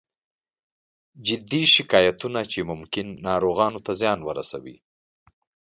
[1.27, 4.77] جدي شکایتونه چې ممکن ناروغانو ته زیان ورسوي